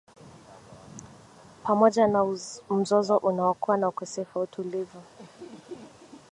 [1.63, 2.25] Pamoja na
[2.69, 5.01] mzozo unaokua na ukosefu wa utulivu